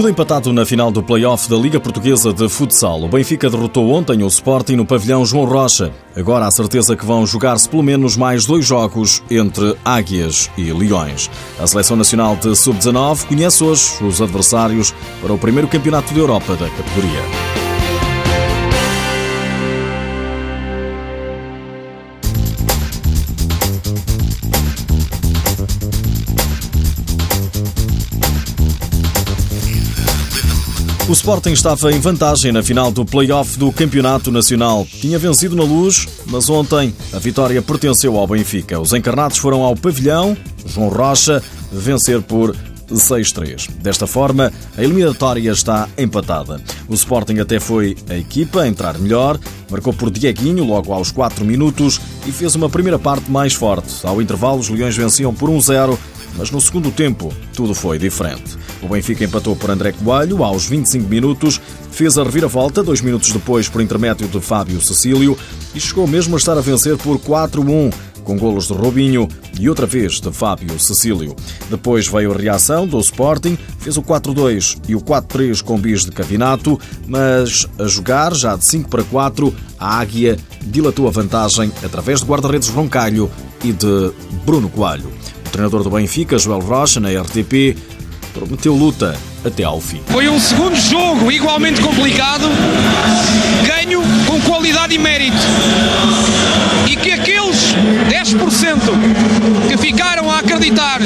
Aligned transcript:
Tudo 0.00 0.08
empatado 0.08 0.50
na 0.50 0.64
final 0.64 0.90
do 0.90 1.02
play-off 1.02 1.46
da 1.46 1.58
Liga 1.58 1.78
Portuguesa 1.78 2.32
de 2.32 2.48
Futsal. 2.48 3.02
O 3.02 3.08
Benfica 3.08 3.50
derrotou 3.50 3.90
ontem 3.90 4.22
o 4.22 4.26
Sporting 4.28 4.76
no 4.76 4.86
pavilhão 4.86 5.26
João 5.26 5.44
Rocha. 5.44 5.92
Agora 6.16 6.46
há 6.46 6.50
certeza 6.50 6.96
que 6.96 7.04
vão 7.04 7.26
jogar-se 7.26 7.68
pelo 7.68 7.82
menos 7.82 8.16
mais 8.16 8.46
dois 8.46 8.64
jogos 8.64 9.22
entre 9.30 9.76
Águias 9.84 10.50
e 10.56 10.72
Leões. 10.72 11.30
A 11.60 11.66
Seleção 11.66 11.98
Nacional 11.98 12.34
de 12.34 12.56
Sub-19 12.56 13.26
conhece 13.26 13.62
hoje 13.62 14.02
os 14.02 14.22
adversários 14.22 14.94
para 15.20 15.34
o 15.34 15.38
primeiro 15.38 15.68
campeonato 15.68 16.14
da 16.14 16.20
Europa 16.20 16.56
da 16.56 16.70
categoria. 16.70 17.49
O 31.10 31.12
Sporting 31.12 31.50
estava 31.50 31.92
em 31.92 31.98
vantagem 31.98 32.52
na 32.52 32.62
final 32.62 32.92
do 32.92 33.04
play-off 33.04 33.58
do 33.58 33.72
Campeonato 33.72 34.30
Nacional. 34.30 34.86
Tinha 34.88 35.18
vencido 35.18 35.56
na 35.56 35.64
luz, 35.64 36.06
mas 36.26 36.48
ontem 36.48 36.94
a 37.12 37.18
vitória 37.18 37.60
pertenceu 37.60 38.16
ao 38.16 38.28
Benfica. 38.28 38.78
Os 38.78 38.92
encarnados 38.92 39.36
foram 39.36 39.64
ao 39.64 39.74
pavilhão, 39.74 40.36
João 40.64 40.88
Rocha, 40.88 41.42
vencer 41.72 42.22
por 42.22 42.54
6-3. 42.88 43.68
Desta 43.82 44.06
forma, 44.06 44.52
a 44.78 44.84
eliminatória 44.84 45.50
está 45.50 45.88
empatada. 45.98 46.62
O 46.88 46.94
Sporting 46.94 47.40
até 47.40 47.58
foi 47.58 47.96
a 48.08 48.14
equipa 48.14 48.60
a 48.60 48.68
entrar 48.68 48.96
melhor, 48.96 49.36
marcou 49.68 49.92
por 49.92 50.12
Dieguinho 50.12 50.62
logo 50.62 50.92
aos 50.92 51.10
4 51.10 51.44
minutos 51.44 52.00
e 52.24 52.30
fez 52.30 52.54
uma 52.54 52.70
primeira 52.70 53.00
parte 53.00 53.28
mais 53.28 53.52
forte. 53.52 54.06
Ao 54.06 54.22
intervalo, 54.22 54.60
os 54.60 54.68
Leões 54.68 54.96
venciam 54.96 55.34
por 55.34 55.50
1-0 55.50 55.98
mas 56.36 56.50
no 56.50 56.60
segundo 56.60 56.90
tempo 56.90 57.32
tudo 57.54 57.74
foi 57.74 57.98
diferente. 57.98 58.56
O 58.82 58.88
Benfica 58.88 59.24
empatou 59.24 59.54
por 59.54 59.70
André 59.70 59.92
Coelho 59.92 60.42
aos 60.42 60.66
25 60.66 61.08
minutos, 61.08 61.60
fez 61.90 62.16
a 62.16 62.24
reviravolta 62.24 62.82
dois 62.82 63.00
minutos 63.00 63.30
depois 63.32 63.68
por 63.68 63.80
intermédio 63.80 64.26
de 64.26 64.40
Fábio 64.40 64.80
Cecílio 64.80 65.36
e 65.74 65.80
chegou 65.80 66.06
mesmo 66.06 66.34
a 66.34 66.38
estar 66.38 66.56
a 66.56 66.62
vencer 66.62 66.96
por 66.96 67.18
4-1 67.18 67.92
com 68.20 68.38
golos 68.38 68.68
de 68.68 68.74
Robinho 68.74 69.28
e 69.58 69.68
outra 69.68 69.86
vez 69.86 70.20
de 70.20 70.30
Fábio 70.30 70.78
Cecílio. 70.78 71.34
Depois 71.68 72.06
veio 72.06 72.32
a 72.32 72.36
reação 72.36 72.86
do 72.86 72.98
Sporting, 73.00 73.58
fez 73.78 73.96
o 73.96 74.02
4-2 74.02 74.78
e 74.88 74.94
o 74.94 75.00
4-3 75.00 75.62
com 75.62 75.78
bis 75.78 76.04
de 76.04 76.12
Cavinato, 76.12 76.78
mas 77.06 77.66
a 77.78 77.86
jogar 77.86 78.34
já 78.34 78.56
de 78.56 78.64
5 78.66 78.88
para 78.88 79.02
4, 79.04 79.54
a 79.78 79.98
Águia 79.98 80.36
dilatou 80.62 81.08
a 81.08 81.10
vantagem 81.10 81.72
através 81.84 82.20
de 82.20 82.26
guarda-redes 82.26 82.68
Roncalho 82.68 83.30
e 83.64 83.72
de 83.72 84.12
Bruno 84.44 84.68
Coelho. 84.68 85.10
O 85.46 85.50
treinador 85.50 85.82
do 85.82 85.90
Benfica, 85.90 86.38
Joel 86.38 86.60
Rocha, 86.60 87.00
na 87.00 87.08
RTP, 87.08 87.76
prometeu 88.30 88.74
luta 88.74 89.16
até 89.44 89.64
ao 89.64 89.80
fim. 89.80 90.00
Foi 90.06 90.28
um 90.28 90.38
segundo 90.38 90.76
jogo 90.76 91.30
igualmente 91.30 91.80
complicado, 91.80 92.48
ganho 93.66 94.02
com 94.26 94.40
qualidade 94.42 94.94
e 94.94 94.98
mérito. 94.98 95.36
E 96.88 96.96
que 96.96 97.12
aqueles 97.12 97.74
10% 98.08 99.68
que 99.68 99.76
ficaram 99.76 100.30
a 100.30 100.38
acreditar 100.38 101.00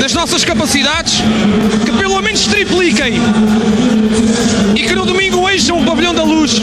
nas 0.00 0.12
nossas 0.12 0.44
capacidades, 0.44 1.22
que 1.84 1.92
pelo 1.92 2.20
menos 2.22 2.46
tripliquem 2.46 3.14
e 4.74 4.82
que 4.82 4.94
no 4.94 5.04
domingo 5.04 5.48
encham 5.50 5.80
o 5.80 5.84
pavilhão 5.84 6.14
da 6.14 6.22
luz. 6.22 6.60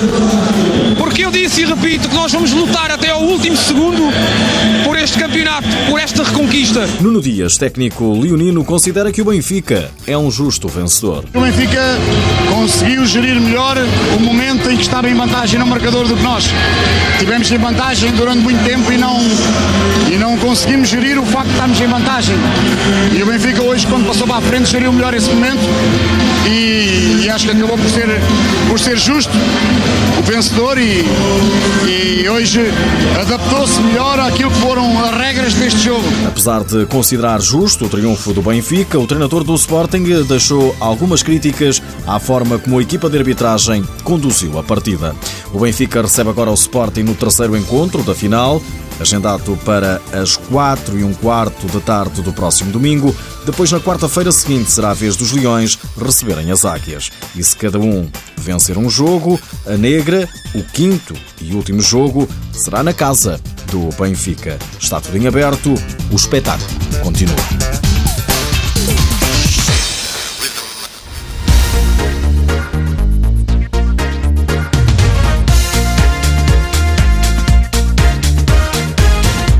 Porque 0.97 1.25
eu 1.25 1.31
disse 1.31 1.61
e 1.61 1.65
repito 1.65 2.09
que 2.09 2.15
nós 2.15 2.31
vamos 2.31 2.51
lutar 2.51 2.91
até 2.91 3.09
ao 3.09 3.21
último 3.23 3.57
segundo 3.57 4.11
este 5.07 5.19
campeonato, 5.19 5.69
por 5.89 5.97
esta 6.01 6.21
reconquista. 6.21 6.85
Nuno 6.99 7.21
Dias, 7.21 7.55
técnico 7.55 8.19
leonino, 8.19 8.65
considera 8.65 9.09
que 9.09 9.21
o 9.21 9.25
Benfica 9.25 9.89
é 10.05 10.17
um 10.17 10.29
justo 10.29 10.67
vencedor. 10.67 11.23
O 11.33 11.39
Benfica 11.39 11.81
conseguiu 12.49 13.05
gerir 13.05 13.39
melhor 13.39 13.77
o 14.17 14.19
momento 14.19 14.69
em 14.69 14.75
que 14.75 14.81
estava 14.81 15.09
em 15.09 15.13
vantagem 15.13 15.57
no 15.59 15.65
marcador 15.65 16.05
do 16.05 16.13
que 16.13 16.21
nós. 16.21 16.49
Tivemos 17.19 17.49
em 17.49 17.57
vantagem 17.57 18.11
durante 18.11 18.39
muito 18.39 18.61
tempo 18.65 18.91
e 18.91 18.97
não, 18.97 19.17
e 20.11 20.17
não 20.17 20.37
conseguimos 20.39 20.89
gerir 20.89 21.17
o 21.17 21.25
facto 21.25 21.47
de 21.47 21.53
estarmos 21.53 21.79
em 21.79 21.87
vantagem. 21.87 22.35
E 23.17 23.23
o 23.23 23.25
Benfica 23.25 23.61
hoje, 23.63 23.87
quando 23.87 24.05
passou 24.05 24.27
para 24.27 24.37
a 24.37 24.41
frente, 24.41 24.69
geriu 24.69 24.91
melhor 24.91 25.13
esse 25.13 25.29
momento 25.29 25.61
e, 26.45 27.21
e 27.23 27.29
acho 27.29 27.45
que 27.45 27.51
acabou 27.51 27.77
por 27.77 27.89
ser, 27.89 28.07
por 28.67 28.77
ser 28.77 28.97
justo 28.97 29.31
o 30.19 30.23
vencedor 30.23 30.77
e, 30.77 31.05
e 31.87 32.27
hoje 32.29 32.71
adaptou-se 33.21 33.79
melhor 33.81 34.19
àquilo 34.19 34.49
que 34.49 34.57
foram 34.57 34.96
as 34.99 35.17
regras 35.17 35.53
deste 35.53 35.79
jogo. 35.79 36.07
Apesar 36.27 36.63
de 36.63 36.85
considerar 36.85 37.41
justo 37.41 37.85
o 37.85 37.89
triunfo 37.89 38.33
do 38.33 38.41
Benfica, 38.41 38.99
o 38.99 39.07
treinador 39.07 39.43
do 39.43 39.55
Sporting 39.55 40.03
deixou 40.27 40.75
algumas 40.79 41.23
críticas 41.23 41.81
à 42.05 42.19
forma 42.19 42.57
como 42.57 42.79
a 42.79 42.81
equipa 42.81 43.09
de 43.09 43.17
arbitragem 43.17 43.83
conduziu 44.03 44.57
a 44.57 44.63
partida. 44.63 45.15
O 45.53 45.59
Benfica 45.59 46.01
recebe 46.01 46.29
agora 46.29 46.51
o 46.51 46.55
Sporting 46.55 47.03
no 47.03 47.15
terceiro 47.15 47.55
encontro 47.55 48.03
da 48.03 48.15
final 48.15 48.61
agendado 48.99 49.57
para 49.63 50.01
as 50.11 50.37
4 50.37 50.99
e 50.99 51.03
um 51.03 51.13
quarto 51.13 51.67
da 51.67 51.79
tarde 51.79 52.21
do 52.21 52.33
próximo 52.33 52.71
domingo. 52.71 53.15
Depois, 53.45 53.71
na 53.71 53.79
quarta-feira 53.79 54.31
seguinte, 54.31 54.71
será 54.71 54.91
a 54.91 54.93
vez 54.93 55.15
dos 55.15 55.31
Leões 55.31 55.77
receberem 55.99 56.51
as 56.51 56.65
Águias. 56.65 57.11
E 57.35 57.43
se 57.43 57.55
cada 57.55 57.79
um 57.79 58.09
vencer 58.37 58.77
um 58.77 58.89
jogo, 58.89 59.39
a 59.65 59.77
Negra, 59.77 60.27
o 60.53 60.63
quinto 60.63 61.13
e 61.41 61.53
último 61.53 61.81
jogo, 61.81 62.27
será 62.51 62.83
na 62.83 62.93
casa 62.93 63.39
do 63.67 63.89
Benfica. 63.97 64.57
Está 64.79 64.99
tudo 64.99 65.17
em 65.17 65.27
aberto, 65.27 65.73
o 66.11 66.15
espetáculo 66.15 66.69
continua. 67.03 67.35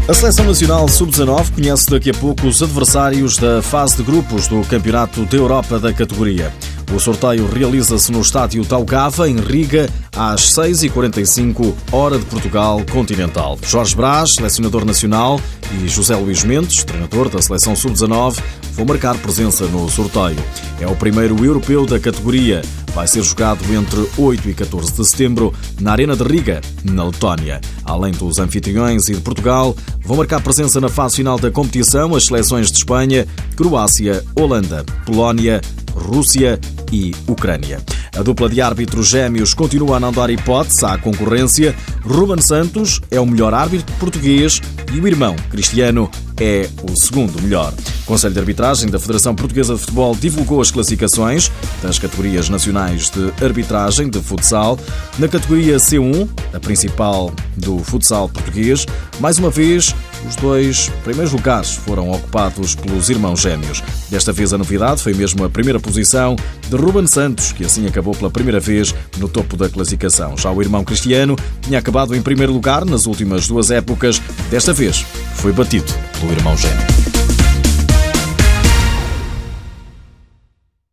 A 0.10 0.14
Seleção 0.14 0.46
Nacional 0.46 0.88
Sub-19 0.88 1.54
conhece 1.54 1.90
daqui 1.90 2.12
a 2.12 2.14
pouco 2.14 2.48
os 2.48 2.64
adversários 2.64 3.36
da 3.38 3.62
fase 3.62 3.98
de 3.98 4.04
grupos 4.04 4.48
do 4.48 4.62
Campeonato 4.62 5.26
da 5.26 5.36
Europa 5.36 5.78
da 5.78 5.92
categoria. 5.92 6.54
O 6.94 7.00
sorteio 7.00 7.48
realiza-se 7.48 8.12
no 8.12 8.22
estádio 8.22 8.66
Taugava, 8.66 9.30
em 9.30 9.36
Riga, 9.36 9.90
às 10.16 10.54
6h45, 10.54 11.74
hora 11.92 12.18
de 12.18 12.26
Portugal 12.26 12.82
continental. 12.92 13.60
Jorge 13.62 13.96
Brás, 13.96 14.32
selecionador 14.34 14.86
nacional, 14.86 15.40
e 15.74 15.88
José 15.90 16.16
Luís 16.16 16.46
Mendes, 16.46 16.86
treinador 16.86 17.30
da 17.30 17.42
seleção 17.42 17.76
sub-19, 17.76 18.40
vão 18.72 18.86
marcar 18.86 19.18
presença 19.18 19.66
no 19.66 19.90
sorteio. 19.90 20.38
É 20.80 20.88
o 20.88 20.96
primeiro 20.96 21.44
europeu 21.44 21.86
da 21.86 22.00
categoria. 22.00 22.62
Vai 22.96 23.06
ser 23.06 23.22
jogado 23.22 23.62
entre 23.74 24.08
8 24.18 24.50
e 24.50 24.54
14 24.54 24.94
de 24.94 25.06
setembro 25.06 25.54
na 25.80 25.92
Arena 25.92 26.16
de 26.16 26.24
Riga, 26.24 26.62
na 26.84 27.04
Letónia. 27.04 27.60
Além 27.84 28.14
dos 28.14 28.40
anfitriões 28.40 29.10
e 29.10 29.14
de 29.14 29.22
Portugal, 29.22 29.76
vão 30.04 30.18
marcar 30.18 30.42
presença 30.42 30.80
na 30.80 30.90
fase 30.90 31.18
final 31.18 31.38
da 31.38 31.52
competição 31.52 32.16
as 32.16 32.26
seleções 32.26 32.72
de 32.72 32.78
Espanha, 32.78 33.28
Croácia, 33.56 34.24
Holanda, 34.36 34.86
Polónia, 35.06 35.62
Rússia 35.98 36.60
e 36.92 37.14
Ucrânia. 37.28 37.82
A 38.16 38.24
dupla 38.24 38.50
de 38.50 38.62
árbitros 38.62 39.10
gêmeos 39.10 39.54
continua 39.54 39.98
a 39.98 40.00
não 40.00 40.12
dar 40.12 40.30
hipótese 40.30 40.86
à 40.86 40.98
concorrência. 40.98 41.76
Ruben 42.02 42.42
Santos 42.42 43.02
é 43.12 43.20
o 43.20 43.26
melhor 43.26 43.54
árbitro 43.54 43.94
português 44.00 44.62
e 44.94 45.00
o 45.00 45.08
irmão 45.08 45.36
Cristiano 45.50 46.10
é 46.40 46.70
o 46.90 46.96
segundo 46.96 47.42
melhor. 47.42 47.74
O 48.04 48.06
Conselho 48.06 48.34
de 48.34 48.40
Arbitragem 48.40 48.90
da 48.90 49.00
Federação 49.00 49.36
Portuguesa 49.36 49.74
de 49.74 49.80
Futebol 49.80 50.16
divulgou 50.16 50.62
as 50.62 50.72
classificações 50.72 51.52
das 51.82 52.00
categorias 52.00 52.50
nacionais 52.50 53.10
de 53.10 53.34
arbitragem 53.44 54.10
de 54.10 54.20
futsal. 54.22 54.80
Na 55.20 55.28
categoria 55.28 55.78
C1, 55.78 56.28
a 56.54 56.60
principal 56.60 57.34
do 57.58 57.80
futsal 57.80 58.30
português, 58.30 58.86
mais 59.20 59.38
uma 59.38 59.50
vez, 59.50 59.94
os 60.28 60.36
dois 60.36 60.90
primeiros 61.04 61.34
lugares 61.34 61.74
foram 61.76 62.12
ocupados 62.12 62.76
pelos 62.76 63.10
irmãos 63.10 63.42
gêmeos. 63.42 63.84
Desta 64.10 64.32
vez 64.32 64.54
a 64.54 64.58
novidade 64.58 65.02
foi 65.02 65.14
mesmo 65.14 65.44
a 65.44 65.50
primeira 65.50 65.80
posição 65.80 66.36
de 66.70 66.76
Ruben 66.76 67.08
Santos, 67.08 67.52
que 67.52 67.66
assim 67.66 67.86
acabou 67.88 68.16
pela 68.16 68.30
primeira 68.30 68.60
vez 68.60 68.94
no 69.18 69.28
topo 69.28 69.58
da 69.58 69.70
classificação. 69.70 70.38
Já 70.38 70.52
o 70.52 70.62
irmão 70.62 70.84
Cristiano 70.84 71.36
tinha 71.62 71.80
acabado 71.80 72.16
em 72.16 72.22
primeiro 72.22 72.54
lugar 72.54 72.86
nas 72.86 73.06
últimas 73.06 73.48
duas 73.48 73.72
épocas. 73.72 74.22
Desta 74.50 74.74
vez 74.74 75.06
foi 75.38 75.52
batido 75.52 75.94
pelo 76.20 76.32
irmão 76.32 76.58
gêmeo. 76.58 76.97